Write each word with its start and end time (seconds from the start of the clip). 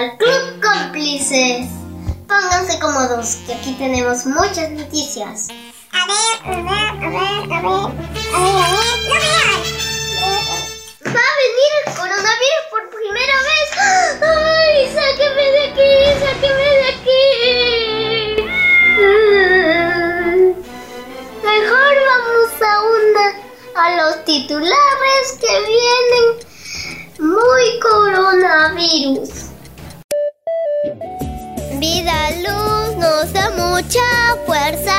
al 0.00 0.16
Club 0.16 0.62
Cómplices. 0.62 1.68
Pónganse 2.26 2.78
cómodos, 2.78 3.36
que 3.46 3.52
aquí 3.52 3.74
tenemos 3.74 4.24
muchas 4.24 4.70
noticias. 4.70 5.48
A 5.92 6.06
ver, 6.06 6.38
a 6.42 6.62
ver, 6.62 7.04
a 7.04 7.08
ver, 7.10 7.52
a 7.52 7.60
ver, 7.60 7.84
a 8.32 8.40
ver, 8.40 8.56
a 8.56 8.68
ver, 8.70 8.96
no. 9.12 9.30
Va 11.04 11.24
a 11.28 11.36
venir 11.42 11.70
el 11.84 11.92
coronavirus 11.92 12.64
por 12.70 12.82
primera 12.96 13.36
vez. 13.48 13.68
¡Ay, 14.22 14.88
sáqueme 14.94 15.46
de 15.54 15.62
aquí, 15.68 15.92
sáqueme 16.24 16.68
de 16.80 16.86
aquí! 16.94 17.22
Mejor 21.44 21.92
vamos 22.10 22.50
a 22.62 22.72
una, 22.96 23.26
a 23.74 23.84
los 23.96 24.14
titulares 24.24 25.24
que 25.38 25.52
vienen 25.68 26.26
muy 27.18 27.64
coronavirus. 27.80 29.39
Mucha 33.90 34.36
fuerza 34.46 34.94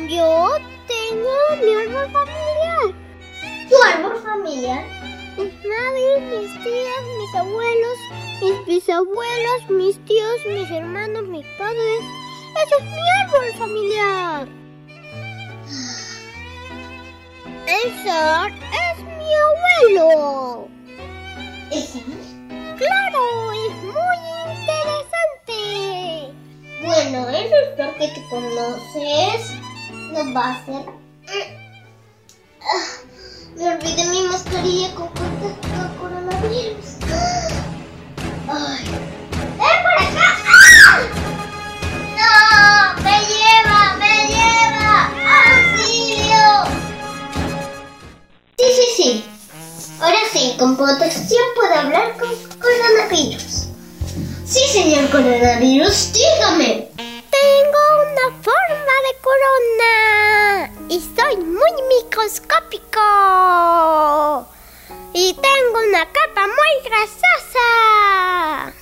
Yo 0.09 0.49
tengo 0.89 1.31
mi 1.63 1.75
árbol 1.75 2.11
familiar. 2.13 2.95
¿Tu 3.69 3.77
árbol 3.93 4.23
familiar? 4.23 4.87
Mis 5.37 5.53
madres, 5.53 6.23
mis 6.31 6.65
tías, 6.65 7.03
mis 7.19 7.35
abuelos, 7.35 7.99
mis 8.41 8.67
bisabuelos, 8.67 9.69
mis 9.69 10.03
tíos, 10.07 10.37
mis 10.47 10.71
hermanos, 10.71 11.25
mis 11.25 11.45
padres. 11.59 12.05
Ese 12.65 12.75
es 12.75 12.85
mi 12.85 13.11
árbol 13.23 13.53
familiar. 13.59 14.60
Ese 17.71 18.11
es 18.11 18.99
mi 19.05 19.31
abuelo. 19.95 20.69
¿Ese? 21.71 22.03
Claro, 22.77 23.23
es 23.53 23.75
muy 23.85 24.19
interesante. 24.59 25.59
Bueno, 26.85 27.29
el 27.29 27.49
doctor 27.49 27.95
que 27.95 28.09
te 28.09 28.23
conoces 28.29 29.53
nos 30.13 30.35
va 30.35 30.47
a 30.47 30.53
hacer. 30.57 30.85
Ah, 32.61 32.89
me 33.57 33.69
olvidé 33.69 34.00
muy 61.73 61.83
microscópico. 62.03 63.01
Y 65.13 65.35
tengo 65.35 65.81
una 65.89 66.07
capa 66.07 66.47
muy 66.47 66.81
grasosa. 66.85 68.73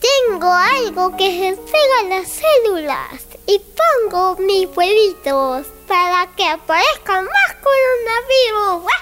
Tengo 0.00 0.52
algo 0.52 1.16
que 1.16 1.30
se 1.30 1.56
pega 1.62 2.02
las 2.08 2.28
células 2.28 3.26
y 3.46 3.58
pongo 3.58 4.36
mis 4.36 4.68
huevitos 4.76 5.66
para 5.88 6.28
que 6.36 6.46
aparezcan 6.46 7.24
más 7.24 7.56
coronavirus. 7.62 8.84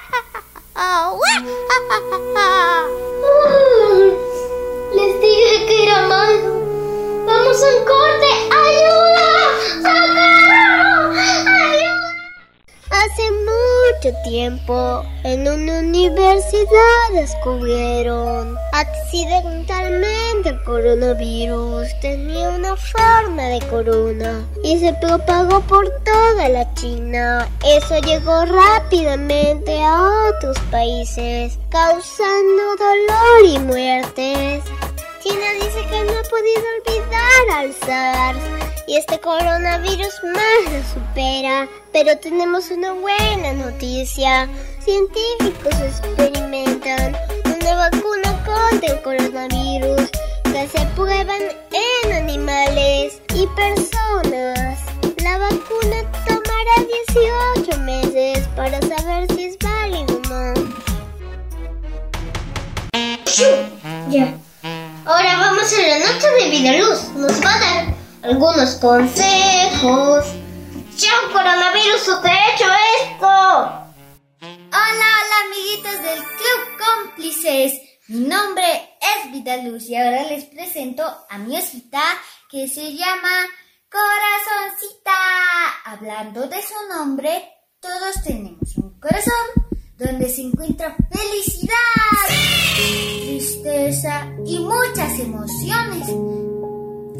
Les 4.94 5.20
dije 5.20 5.66
que 5.66 5.82
era 5.84 6.00
malo. 6.03 6.62
Vamos 7.26 7.62
a 7.62 7.66
un 7.66 7.84
corte. 7.84 8.28
¡Ayuda! 8.50 9.91
Tiempo, 14.24 15.04
en 15.22 15.42
una 15.46 15.78
universidad 15.78 17.12
descubrieron 17.12 18.56
accidentalmente 18.72 20.48
el 20.48 20.62
coronavirus. 20.64 21.88
Tenía 22.00 22.50
una 22.50 22.74
forma 22.76 23.42
de 23.44 23.60
corona 23.68 24.44
y 24.64 24.78
se 24.81 24.93
propagó 24.94 25.60
por 25.60 25.88
toda 26.04 26.49
la 26.49 26.75
China. 26.75 27.49
Eso 27.64 28.00
llegó 28.00 28.44
rápidamente 28.46 29.81
a 29.81 30.31
otros 30.31 30.58
países, 30.70 31.58
causando 31.69 32.76
dolor 32.78 33.44
y 33.46 33.58
muertes. 33.60 34.64
China 35.22 35.46
dice 35.60 35.87
que 35.88 36.04
no 36.04 36.12
ha 36.19 36.22
podido 36.25 36.64
olvidar 36.78 37.58
al 37.58 37.72
SARS 37.75 38.62
y 38.92 38.96
este 38.96 39.18
coronavirus 39.20 40.12
más 40.34 40.70
lo 40.70 40.82
supera. 40.92 41.66
Pero 41.94 42.18
tenemos 42.18 42.70
una 42.70 42.92
buena 42.92 43.54
noticia. 43.54 44.46
Científicos 44.84 45.74
experimentan 45.80 47.16
una 47.46 47.74
vacuna 47.74 48.44
contra 48.44 48.92
el 48.92 49.00
coronavirus 49.00 50.10
que 50.44 50.68
se 50.68 50.84
prueban 50.94 51.40
en 51.72 52.12
animales 52.12 53.22
y 53.34 53.46
personas. 53.56 54.78
La 55.22 55.38
vacuna 55.38 56.02
tomará 56.26 56.74
18 57.64 57.78
meses 57.80 58.46
para 58.48 58.78
saber 58.82 59.26
si 59.34 59.44
es 59.44 59.58
válido 59.58 60.16
o 60.16 60.28
no. 60.28 60.52
Ya. 64.10 64.34
Ahora 65.06 65.36
vamos 65.38 65.72
a 65.72 65.80
la 65.80 65.98
nota 65.98 66.30
de 66.30 66.50
Vidaluz. 66.50 67.08
Nos 67.16 67.42
va 67.42 67.54
a 67.54 67.58
dar 67.58 67.91
algunos 68.22 68.76
consejos. 68.76 70.24
¡Chao, 70.96 71.32
coronavirus! 71.32 72.22
¡Te 72.22 72.28
he 72.28 72.54
hecho 72.54 72.66
esto! 73.02 73.26
Hola, 74.40 75.08
hola 75.19 75.36
amiguitos 75.46 76.02
del 76.02 76.22
Club 76.22 76.78
Cómplices. 76.78 77.80
Mi 78.08 78.20
nombre 78.26 78.64
es 79.00 79.32
Vidaluz 79.32 79.88
y 79.88 79.96
ahora 79.96 80.24
les 80.24 80.44
presento 80.44 81.02
a 81.28 81.38
mi 81.38 81.56
osita 81.56 82.02
que 82.50 82.69
se 82.69 82.94
llama 82.94 83.46
Corazoncita. 83.90 85.12
Hablando 85.84 86.46
de 86.46 86.62
su 86.62 86.75
nombre, 86.94 87.48
todos 87.80 88.22
tenemos 88.25 88.76
un 88.76 89.00
corazón 89.00 89.32
donde 89.96 90.28
se 90.28 90.42
encuentra 90.42 90.96
felicidad, 91.10 91.75
tristeza 92.76 94.28
y 94.44 94.58
muchas 94.60 95.18
emociones. 95.18 96.51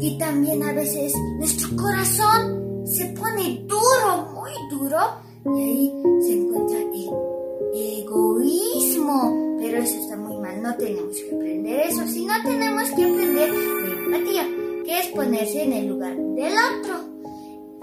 Y 0.03 0.17
también 0.17 0.61
a 0.61 0.73
veces 0.73 1.13
nuestro 1.37 1.77
corazón 1.77 2.85
se 2.85 3.05
pone 3.17 3.63
duro, 3.65 4.33
muy 4.33 4.51
duro, 4.69 4.97
y 5.45 5.63
ahí 5.63 5.93
se 6.19 6.33
encuentra 6.33 6.77
el 6.77 8.01
egoísmo. 8.01 9.55
Pero 9.59 9.77
eso 9.77 9.97
está 10.01 10.17
muy 10.17 10.35
mal, 10.41 10.61
no 10.61 10.75
tenemos 10.75 11.15
que 11.15 11.33
aprender 11.33 11.87
eso, 11.87 12.05
sino 12.05 12.33
tenemos 12.43 12.89
que 12.89 13.01
aprender 13.05 13.49
la 13.49 13.93
empatía, 13.93 14.47
que 14.83 14.99
es 14.99 15.07
ponerse 15.15 15.63
en 15.63 15.71
el 15.71 15.87
lugar 15.87 16.17
del 16.17 16.51
otro. 16.51 16.95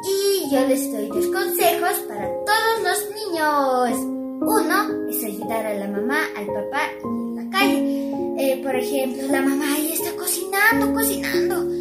Y 0.05 0.55
yo 0.55 0.67
les 0.67 0.93
doy 0.93 1.09
dos 1.09 1.27
consejos 1.29 2.01
para 2.07 2.29
todos 2.45 2.83
los 2.85 2.99
niños. 3.17 3.99
Uno 4.43 5.09
es 5.09 5.25
ayudar 5.25 5.65
a 5.65 5.73
la 5.73 5.89
mamá, 5.89 6.21
al 6.37 6.47
papá 6.49 6.83
en 7.03 7.37
la 7.37 7.51
calle. 7.51 8.11
Eh, 8.37 8.61
por 8.63 8.77
ejemplo, 8.77 9.23
la 9.27 9.41
mamá 9.41 9.73
ahí 9.75 9.93
está 9.93 10.15
cocinando, 10.19 10.93
cocinando. 10.93 11.80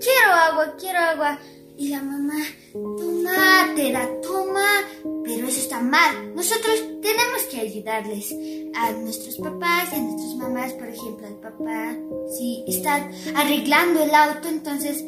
Quiero 0.00 0.32
agua, 0.32 0.74
quiero 0.78 0.98
agua. 0.98 1.38
Y 1.76 1.88
la 1.88 2.02
mamá, 2.02 2.44
toma, 2.72 3.72
te 3.74 3.92
toma. 4.22 4.66
Pero 5.24 5.46
eso 5.46 5.60
está 5.60 5.80
mal. 5.80 6.34
Nosotros 6.34 6.74
tenemos 7.00 7.42
que 7.50 7.60
ayudarles 7.60 8.34
a 8.74 8.92
nuestros 8.92 9.36
papás 9.36 9.90
y 9.92 9.96
a 9.96 9.98
nuestras 10.00 10.34
mamás. 10.36 10.72
Por 10.74 10.88
ejemplo, 10.88 11.26
al 11.26 11.36
papá, 11.36 11.96
si 12.36 12.64
están 12.66 13.10
arreglando 13.34 14.02
el 14.02 14.14
auto, 14.14 14.48
entonces 14.48 15.04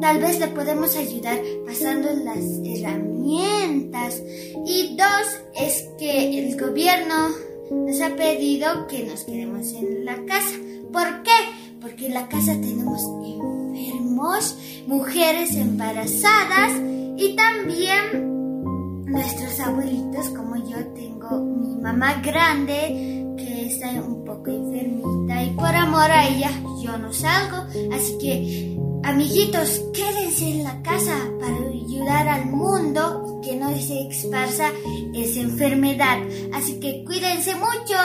tal 0.00 0.18
vez 0.18 0.38
le 0.38 0.48
podemos 0.48 0.96
ayudar 0.96 1.38
pasando 1.66 2.10
las 2.24 2.44
herramientas. 2.64 4.22
Y 4.66 4.96
dos, 4.96 5.40
es 5.54 5.86
que 5.98 6.38
el 6.38 6.58
gobierno 6.58 7.28
nos 7.70 8.00
ha 8.00 8.14
pedido 8.16 8.86
que 8.86 9.04
nos 9.04 9.24
quedemos 9.24 9.72
en 9.72 10.04
la 10.04 10.16
casa. 10.26 10.56
¿Por 10.92 11.22
qué? 11.22 11.57
Porque 11.80 12.06
en 12.06 12.14
la 12.14 12.28
casa 12.28 12.52
tenemos 12.52 13.00
enfermos, 13.24 14.56
mujeres 14.86 15.54
embarazadas 15.54 16.72
y 17.16 17.36
también 17.36 19.04
nuestros 19.06 19.60
abuelitos, 19.60 20.28
como 20.30 20.56
yo 20.56 20.84
tengo 20.94 21.40
mi 21.40 21.76
mamá 21.80 22.20
grande 22.22 23.34
que 23.36 23.66
está 23.66 23.90
un 24.02 24.24
poco 24.24 24.50
enfermita 24.50 25.42
y 25.42 25.50
por 25.50 25.74
amor 25.74 26.10
a 26.10 26.28
ella 26.28 26.50
yo 26.82 26.98
no 26.98 27.12
salgo. 27.12 27.64
Así 27.92 28.18
que 28.18 28.78
Amiguitos, 29.04 29.80
quédense 29.94 30.50
en 30.50 30.64
la 30.64 30.82
casa 30.82 31.16
para 31.40 31.54
ayudar 31.54 32.28
al 32.28 32.46
mundo 32.46 33.27
que 33.48 33.56
no 33.56 33.70
se 33.70 34.08
esparza 34.10 34.70
esa 35.14 35.40
enfermedad. 35.40 36.18
Así 36.52 36.78
que 36.80 37.02
cuídense 37.06 37.54
mucho 37.54 37.96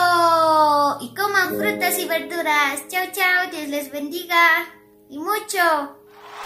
y 1.02 1.14
coman 1.14 1.58
frutas 1.58 2.00
y 2.00 2.06
verduras. 2.06 2.88
Chao, 2.88 3.08
chao, 3.12 3.52
Dios 3.52 3.68
les 3.68 3.92
bendiga 3.92 4.66
y 5.10 5.18
mucho. 5.18 5.98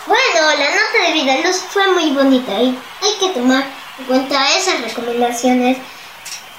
Bueno, 0.07 0.41
la 0.57 0.69
nota 0.71 1.07
de 1.07 1.13
vida 1.13 1.37
luz 1.45 1.57
fue 1.57 1.87
muy 1.93 2.09
bonita 2.11 2.59
y 2.59 2.69
hay 2.69 3.13
que 3.19 3.39
tomar 3.39 3.65
en 3.99 4.05
cuenta 4.05 4.57
esas 4.57 4.81
recomendaciones. 4.81 5.77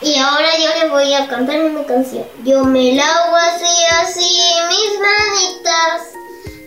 Y 0.00 0.16
ahora 0.16 0.56
yo 0.58 0.80
le 0.80 0.90
voy 0.90 1.12
a 1.14 1.26
cantar 1.26 1.64
una 1.64 1.84
canción. 1.86 2.24
Yo 2.44 2.62
me 2.62 2.92
lavo 2.92 3.34
así, 3.34 3.84
así, 4.00 4.28
mis 4.68 5.00
manitas. 5.00 6.12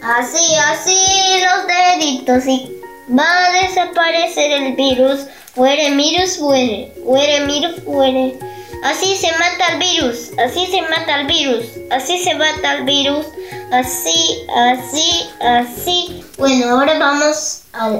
Así, 0.03 0.53
así 0.55 0.97
los 1.45 1.65
deditos 1.65 2.45
y 2.45 2.81
va 3.17 3.45
a 3.45 3.51
desaparecer 3.61 4.51
el 4.51 4.75
virus. 4.75 5.27
Fuere, 5.53 5.91
virus, 5.95 6.37
fuere. 6.37 6.93
Fuere, 7.03 7.45
virus, 7.45 7.83
fuere. 7.83 8.39
Así 8.83 9.15
se 9.17 9.31
mata 9.33 9.73
el 9.73 9.79
virus. 9.79 10.31
Así 10.43 10.65
se 10.67 10.81
mata 10.83 11.21
el 11.21 11.27
virus. 11.27 11.65
Así 11.91 12.23
se 12.23 12.35
mata 12.35 12.77
el 12.77 12.85
virus. 12.85 13.25
Así, 13.71 14.45
así, 14.55 15.29
así. 15.41 16.23
Bueno, 16.37 16.71
ahora 16.71 16.97
vamos 16.97 17.63
a 17.73 17.99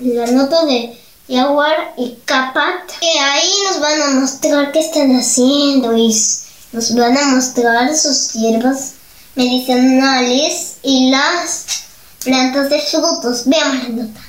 la 0.00 0.26
nota 0.26 0.64
de 0.64 0.98
Jaguar 1.28 1.94
y 1.96 2.18
Capat. 2.24 2.90
Que 3.00 3.18
ahí 3.18 3.52
nos 3.68 3.80
van 3.80 4.02
a 4.02 4.20
mostrar 4.20 4.72
qué 4.72 4.80
están 4.80 5.14
haciendo 5.16 5.96
y 5.96 6.08
nos 6.72 6.94
van 6.94 7.16
a 7.16 7.24
mostrar 7.26 7.96
sus 7.96 8.32
hierbas 8.32 8.94
medicinales 9.36 10.78
y 10.82 11.10
las 11.10 11.64
plantas 12.24 12.70
de 12.70 12.80
frutos. 12.80 13.42
Veamos 13.46 13.76
las 13.76 13.88
notas. 13.90 14.27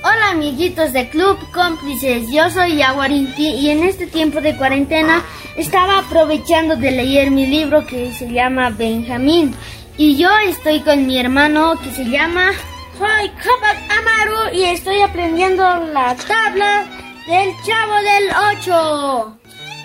Hola 0.00 0.30
amiguitos 0.30 0.92
de 0.92 1.08
Club 1.08 1.36
Cómplices, 1.52 2.30
yo 2.30 2.48
soy 2.50 2.76
Yaguarinti 2.76 3.48
y 3.48 3.70
en 3.70 3.82
este 3.82 4.06
tiempo 4.06 4.40
de 4.40 4.56
cuarentena 4.56 5.24
estaba 5.56 5.98
aprovechando 5.98 6.76
de 6.76 6.92
leer 6.92 7.32
mi 7.32 7.48
libro 7.48 7.84
que 7.84 8.12
se 8.12 8.30
llama 8.30 8.70
Benjamín 8.70 9.56
y 9.96 10.16
yo 10.16 10.28
estoy 10.46 10.80
con 10.82 11.04
mi 11.04 11.18
hermano 11.18 11.74
que 11.82 11.90
se 11.90 12.04
llama 12.04 12.52
Soy 12.96 13.28
Kapak 13.30 13.98
Amaru 13.98 14.54
y 14.54 14.64
estoy 14.66 15.00
aprendiendo 15.00 15.64
la 15.92 16.14
tabla 16.14 16.86
del 17.26 17.50
Chavo 17.66 17.94
del 18.00 18.30
8. 18.62 19.38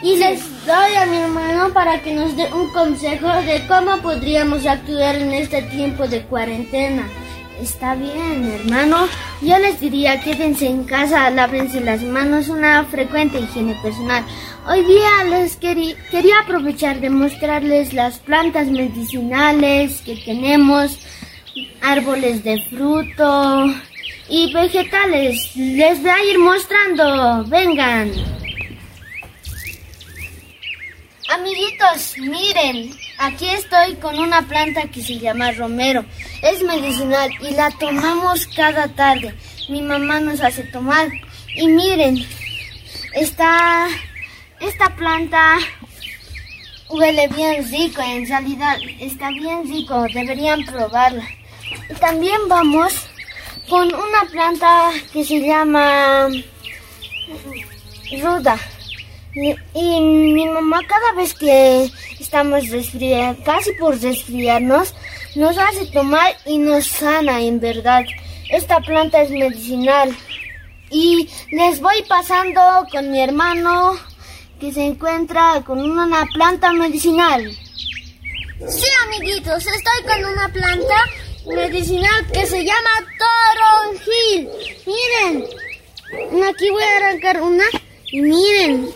Y 0.04 0.18
les 0.18 0.66
doy 0.66 0.96
a 0.96 1.06
mi 1.08 1.18
hermano 1.18 1.74
para 1.74 2.02
que 2.02 2.14
nos 2.14 2.36
dé 2.36 2.52
un 2.54 2.70
consejo 2.70 3.30
de 3.42 3.66
cómo 3.68 3.98
podríamos 3.98 4.66
actuar 4.68 5.16
en 5.16 5.34
este 5.34 5.64
tiempo 5.64 6.08
de 6.08 6.22
cuarentena. 6.24 7.08
Está 7.62 7.96
bien, 7.96 8.46
hermano. 8.46 9.08
Yo 9.42 9.58
les 9.60 9.80
diría, 9.80 10.20
quédense 10.22 10.68
en 10.68 10.84
casa, 10.84 11.30
lávense 11.30 11.80
las 11.82 12.02
manos, 12.02 12.50
una 12.50 12.84
frecuente 12.86 13.40
higiene 13.40 13.76
personal. 13.82 14.24
Hoy 14.68 14.84
día 14.84 15.24
les 15.30 15.56
quería 15.58 16.40
aprovechar 16.44 17.00
de 17.00 17.10
mostrarles 17.10 17.94
las 17.94 18.20
plantas 18.20 18.68
medicinales 18.68 20.02
que 20.02 20.16
tenemos, 20.16 20.98
árboles 21.82 22.44
de 22.44 22.60
fruto 22.70 23.66
y 24.30 24.52
vegetales. 24.54 25.56
Les 25.56 26.02
voy 26.02 26.10
a 26.10 26.26
ir 26.26 26.40
mostrando. 26.40 27.46
Vengan. 27.46 28.12
Amiguitos, 31.30 32.16
miren, 32.18 32.92
aquí 33.18 33.50
estoy 33.50 33.96
con 33.96 34.18
una 34.20 34.42
planta 34.44 34.84
que 34.88 35.02
se 35.02 35.20
llama 35.20 35.52
romero. 35.52 36.06
Es 36.42 36.62
medicinal 36.64 37.30
y 37.42 37.52
la 37.52 37.72
tomamos 37.72 38.48
cada 38.48 38.88
tarde. 38.88 39.34
Mi 39.70 39.82
mamá 39.82 40.20
nos 40.20 40.42
hace 40.42 40.64
tomar. 40.64 41.10
Y 41.56 41.68
miren, 41.68 42.26
esta, 43.14 43.88
esta 44.60 44.96
planta 44.96 45.58
huele 46.90 47.28
bien 47.30 47.70
rico, 47.72 48.02
en 48.02 48.28
realidad 48.28 48.78
está 49.00 49.30
bien 49.30 49.64
rico, 49.68 50.06
deberían 50.14 50.66
probarla. 50.66 51.28
Y 51.90 51.94
también 51.96 52.40
vamos 52.48 52.94
con 53.70 53.88
una 53.94 54.24
planta 54.32 54.92
que 55.12 55.24
se 55.24 55.40
llama 55.40 56.28
ruda. 58.22 58.58
Y 59.36 60.02
mi 60.02 60.46
mamá 60.46 60.82
cada 60.88 61.14
vez 61.14 61.34
que 61.34 61.90
estamos 62.20 62.70
resfriados, 62.70 63.38
casi 63.44 63.72
por 63.74 64.00
resfriarnos, 64.00 64.94
nos 65.36 65.58
hace 65.58 65.88
tomar 65.88 66.36
y 66.46 66.58
nos 66.58 66.86
sana 66.86 67.42
en 67.42 67.60
verdad. 67.60 68.04
Esta 68.50 68.80
planta 68.82 69.22
es 69.22 69.32
medicinal. 69.32 70.16
Y 70.92 71.28
les 71.52 71.80
voy 71.80 72.04
pasando 72.08 72.62
con 72.92 73.12
mi 73.12 73.22
hermano 73.22 73.98
que 74.60 74.72
se 74.72 74.84
encuentra 74.84 75.64
con 75.66 75.80
una 75.80 76.26
planta 76.34 76.72
medicinal. 76.72 77.44
Sí, 78.70 78.88
amiguitos, 79.06 79.66
estoy 79.66 80.04
con 80.08 80.26
una 80.32 80.48
planta 80.50 80.96
medicinal 81.48 82.32
que 82.32 82.46
se 82.46 82.64
llama 82.64 82.90
toronjil. 83.18 84.50
Miren, 84.86 86.44
aquí 86.48 86.70
voy 86.70 86.84
a 86.84 86.98
arrancar 86.98 87.42
una. 87.42 87.66
Miren, 88.14 88.94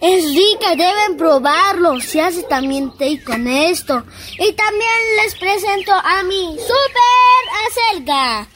es 0.00 0.24
rica, 0.26 0.76
deben 0.76 1.16
probarlo. 1.16 2.00
Se 2.00 2.20
hace 2.20 2.42
también 2.44 2.96
té 2.96 3.22
con 3.24 3.46
esto. 3.48 4.04
Y 4.38 4.52
también 4.52 5.16
les 5.22 5.34
presento 5.34 5.92
a 5.92 6.22
mi 6.22 6.56
super 6.58 7.44
acelga. 7.66 8.48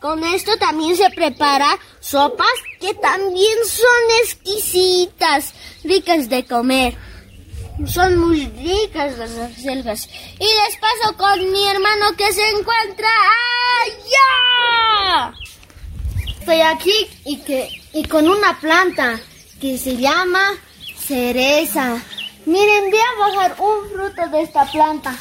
Con 0.00 0.22
esto 0.24 0.56
también 0.58 0.96
se 0.96 1.10
prepara 1.10 1.78
sopas 2.00 2.46
que 2.80 2.94
también 2.94 3.58
son 3.66 4.10
exquisitas, 4.22 5.52
ricas 5.84 6.28
de 6.28 6.44
comer. 6.44 6.96
Son 7.86 8.16
muy 8.16 8.46
ricas 8.46 9.18
las 9.18 9.30
acelgas. 9.30 10.08
Y 10.38 10.44
les 10.44 10.76
paso 10.78 11.16
con 11.16 11.52
mi 11.52 11.64
hermano 11.66 12.16
que 12.16 12.32
se 12.32 12.48
encuentra 12.50 13.08
allá. 13.84 15.34
Estoy 16.40 16.60
aquí 16.60 17.06
y, 17.24 17.38
que, 17.38 17.68
y 17.92 18.04
con 18.04 18.28
una 18.28 18.58
planta 18.58 19.20
que 19.60 19.78
se 19.78 19.96
llama 19.96 20.40
cereza. 20.98 22.02
Miren, 22.46 22.90
voy 22.90 23.00
a 23.00 23.28
bajar 23.28 23.56
un 23.60 23.90
fruto 23.90 24.28
de 24.30 24.42
esta 24.42 24.64
planta. 24.70 25.14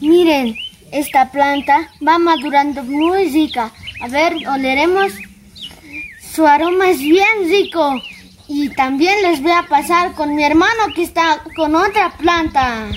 Miren, 0.00 0.56
esta 0.92 1.30
planta 1.30 1.90
va 2.06 2.18
madurando 2.18 2.82
muy 2.82 3.30
rica. 3.30 3.72
A 4.02 4.08
ver, 4.08 4.34
oleremos. 4.48 5.12
Su 6.34 6.46
aroma 6.46 6.90
es 6.90 7.00
bien 7.00 7.48
rico. 7.48 7.94
Y 8.48 8.68
también 8.70 9.22
les 9.22 9.42
voy 9.42 9.52
a 9.52 9.66
pasar 9.68 10.12
con 10.14 10.34
mi 10.34 10.44
hermano 10.44 10.92
que 10.94 11.02
está 11.02 11.42
con 11.56 11.74
otra 11.74 12.16
planta. 12.16 12.88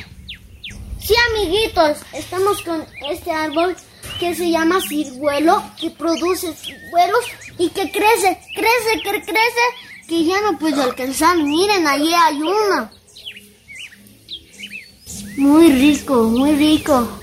Sí, 1.00 1.14
amiguitos, 1.32 1.98
estamos 2.14 2.62
con 2.64 2.84
este 3.10 3.32
árbol 3.32 3.76
que 4.20 4.34
se 4.34 4.50
llama 4.50 4.80
ciruelo, 4.82 5.62
que 5.80 5.90
produce 5.90 6.54
ciruelos 6.54 7.26
y 7.58 7.70
que 7.70 7.92
crece, 7.92 8.40
crece, 8.56 9.02
que 9.04 9.22
crece, 9.22 9.66
que 10.08 10.24
ya 10.24 10.42
no 10.42 10.58
puede 10.58 10.82
alcanzar. 10.82 11.38
Miren, 11.38 11.88
allí 11.88 12.14
hay 12.14 12.42
uno. 12.42 12.90
Muy 15.38 15.72
rico, 15.72 16.24
muy 16.24 16.52
rico. 16.56 17.20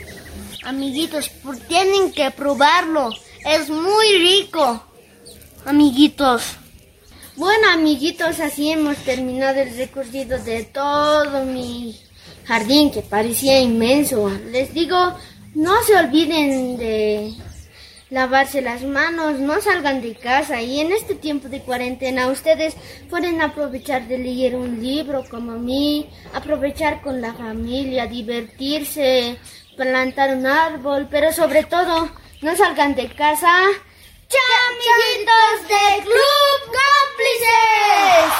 Amiguitos, 0.64 1.30
tienen 1.68 2.12
que 2.12 2.30
probarlo. 2.30 3.10
Es 3.44 3.68
muy 3.68 4.18
rico. 4.18 4.84
Amiguitos. 5.64 6.42
Bueno, 7.36 7.70
amiguitos, 7.72 8.38
así 8.40 8.70
hemos 8.70 8.96
terminado 8.98 9.60
el 9.60 9.74
recorrido 9.76 10.38
de 10.38 10.64
todo 10.64 11.44
mi 11.44 11.98
jardín 12.44 12.90
que 12.90 13.00
parecía 13.00 13.60
inmenso. 13.60 14.28
Les 14.50 14.74
digo, 14.74 15.16
no 15.54 15.82
se 15.84 15.96
olviden 15.96 16.76
de 16.76 17.32
lavarse 18.10 18.60
las 18.60 18.82
manos, 18.82 19.38
no 19.38 19.60
salgan 19.60 20.02
de 20.02 20.14
casa 20.14 20.60
y 20.60 20.80
en 20.80 20.92
este 20.92 21.14
tiempo 21.14 21.48
de 21.48 21.62
cuarentena 21.62 22.26
ustedes 22.26 22.74
pueden 23.08 23.40
aprovechar 23.40 24.06
de 24.08 24.18
leer 24.18 24.56
un 24.56 24.82
libro 24.82 25.24
como 25.30 25.52
a 25.52 25.56
mí, 25.56 26.10
aprovechar 26.34 27.00
con 27.02 27.20
la 27.20 27.32
familia, 27.32 28.06
divertirse, 28.06 29.38
plantar 29.76 30.36
un 30.36 30.46
árbol, 30.46 31.06
pero 31.10 31.32
sobre 31.32 31.64
todo 31.64 32.10
no 32.42 32.56
salgan 32.56 32.94
de 32.96 33.08
casa. 33.08 33.52
¡Chao, 34.28 34.40
amiguitos 34.70 35.68
de 35.68 36.02
Club 36.02 36.76
Cómplices! 36.76 38.30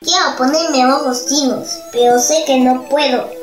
Quiero 0.00 0.36
ponerme 0.36 0.92
ojos 0.92 1.26
chinos, 1.26 1.78
pero 1.92 2.18
sé 2.18 2.44
que 2.46 2.58
no 2.58 2.88
puedo. 2.88 3.37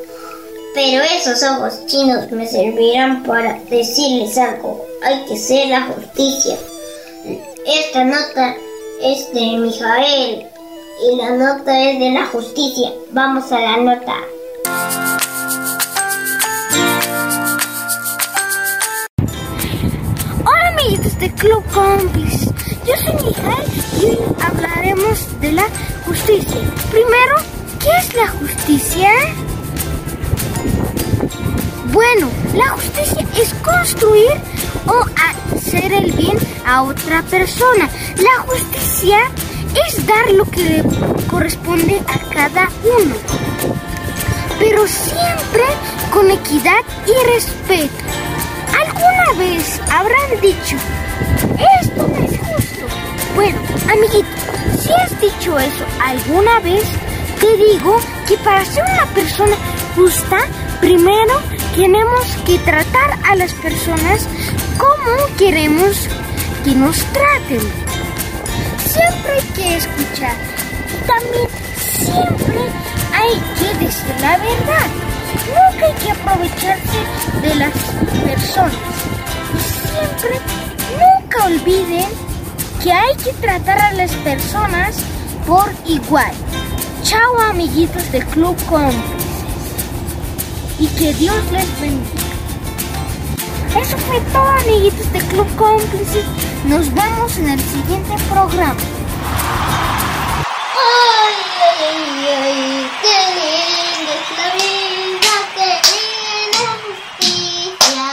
Pero 0.76 1.02
esos 1.02 1.42
ojos 1.42 1.86
chinos 1.86 2.30
me 2.30 2.46
servirán 2.46 3.22
para 3.22 3.58
decirles 3.70 4.36
algo. 4.36 4.84
Hay 5.02 5.24
que 5.24 5.34
ser 5.34 5.68
la 5.68 5.86
justicia. 5.86 6.54
Esta 7.64 8.04
nota 8.04 8.54
es 9.00 9.32
de 9.32 9.56
Mijael 9.56 10.46
y 11.02 11.16
la 11.16 11.30
nota 11.30 11.82
es 11.82 11.98
de 11.98 12.10
la 12.10 12.26
justicia. 12.26 12.90
Vamos 13.12 13.50
a 13.52 13.58
la 13.58 13.76
nota. 13.78 14.16
Hola 20.44 20.68
amiguitos 20.78 21.18
de 21.18 21.32
Club 21.36 21.64
Cómplices. 21.72 22.50
Yo 22.86 22.94
soy 22.98 23.24
Mijael 23.24 23.64
y 24.02 24.04
hoy 24.04 24.18
hablaremos 24.44 25.40
de 25.40 25.52
la 25.52 25.66
justicia. 26.04 26.60
Primero, 26.90 27.36
¿qué 27.80 27.88
es 27.98 28.14
la 28.14 28.28
justicia? 28.28 29.08
Bueno, 31.96 32.28
la 32.52 32.68
justicia 32.72 33.26
es 33.40 33.54
construir 33.54 34.30
o 34.86 35.02
hacer 35.56 35.90
el 35.94 36.12
bien 36.12 36.36
a 36.66 36.82
otra 36.82 37.22
persona. 37.22 37.88
La 38.18 38.42
justicia 38.42 39.16
es 39.88 40.06
dar 40.06 40.30
lo 40.32 40.44
que 40.44 40.60
le 40.62 40.84
corresponde 41.26 42.02
a 42.06 42.18
cada 42.34 42.68
uno, 42.84 43.14
pero 44.58 44.86
siempre 44.86 45.62
con 46.12 46.30
equidad 46.30 46.80
y 47.06 47.32
respeto. 47.34 48.04
¿Alguna 48.78 49.38
vez 49.38 49.80
habrán 49.90 50.40
dicho, 50.42 50.76
esto 51.80 52.08
no 52.08 52.18
es 52.18 52.38
justo? 52.38 52.86
Bueno, 53.36 53.58
amiguito, 53.90 54.28
si 54.82 54.92
has 54.92 55.18
dicho 55.18 55.58
eso 55.58 55.84
alguna 56.04 56.60
vez, 56.60 56.84
te 57.40 57.56
digo 57.56 57.98
que 58.28 58.36
para 58.36 58.66
ser 58.66 58.84
una 58.84 59.06
persona 59.14 59.56
justa, 59.94 60.36
primero 60.82 61.55
tenemos 61.76 62.26
que 62.46 62.58
tratar 62.60 63.18
a 63.22 63.36
las 63.36 63.52
personas 63.52 64.26
como 64.78 65.36
queremos 65.36 66.08
que 66.64 66.74
nos 66.74 66.96
traten. 67.12 67.60
Siempre 68.78 69.32
hay 69.34 69.48
que 69.54 69.76
escuchar. 69.76 70.36
También 71.06 71.48
siempre 71.86 72.60
hay 73.12 73.34
que 73.58 73.84
decir 73.84 74.14
la 74.22 74.38
verdad. 74.38 74.86
Nunca 75.48 75.86
hay 75.86 75.92
que 76.02 76.10
aprovecharse 76.12 76.98
de 77.42 77.54
las 77.56 77.74
personas. 78.24 78.74
Y 79.54 79.88
siempre, 79.88 80.40
nunca 80.96 81.44
olviden 81.44 82.06
que 82.82 82.90
hay 82.90 83.14
que 83.16 83.32
tratar 83.34 83.78
a 83.78 83.92
las 83.92 84.12
personas 84.12 84.96
por 85.46 85.70
igual. 85.84 86.32
Chao 87.02 87.38
amiguitos 87.50 88.10
de 88.12 88.20
Club 88.20 88.56
Cómplices. 88.66 89.25
Y 90.78 90.86
que 90.88 91.14
Dios 91.14 91.36
les 91.52 91.80
bendiga. 91.80 92.26
Eso 93.80 93.96
fue 93.98 94.20
todo 94.32 94.42
amiguitos 94.42 95.10
de 95.12 95.20
Club 95.20 95.46
Cómplices. 95.56 96.24
Nos 96.64 96.92
vemos 96.92 97.36
en 97.38 97.48
el 97.48 97.60
siguiente 97.60 98.14
programa. 98.30 98.76
¡Ay, 100.76 101.34
ay, 101.80 102.28
ay! 102.28 102.90
¡Qué 103.02 103.18
linda 103.36 104.12
es 104.14 104.28
la 104.36 104.48
vida! 104.54 105.34
¡Qué 105.54 105.70
linda 105.90 106.64
justicia! 106.84 108.06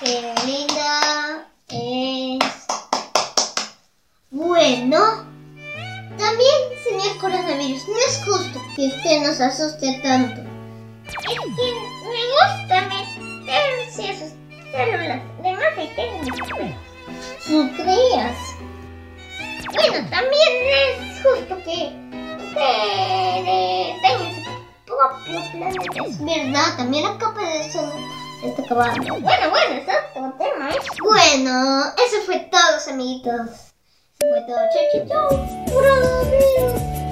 ¡Qué 0.00 0.14
linda 0.46 0.90
es! 1.68 2.38
Bueno, 4.30 5.00
también, 6.18 6.58
señor 6.88 7.18
coronavirus, 7.18 7.82
no 7.88 7.96
es 7.96 8.14
justo 8.24 8.62
que 8.76 8.82
usted 8.86 9.26
nos 9.26 9.40
asuste 9.40 10.00
tanto. 10.02 10.53
Verdad, 26.20 26.76
también 26.76 27.04
la 27.04 27.18
capa 27.18 27.40
de 27.40 27.70
se 27.70 28.48
está 28.48 28.62
acabando. 28.62 29.14
Bueno, 29.20 29.50
bueno, 29.50 29.74
es 29.74 29.88
otro 30.10 30.34
tema, 30.38 30.70
¿eh? 30.70 30.78
Bueno, 31.02 31.84
eso 31.96 32.16
fue 32.26 32.40
todo, 32.50 32.92
amiguitos. 32.92 33.50
Eso 34.18 34.30
fue 34.30 34.40
todo. 34.46 34.58
Chau, 34.72 34.84
chau, 34.92 35.28
chau. 36.68 37.03